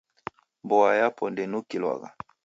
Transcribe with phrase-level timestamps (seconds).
[0.63, 2.09] Mboa yapo ndeinukilwagha.